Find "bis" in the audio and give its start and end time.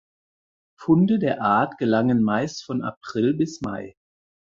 3.35-3.61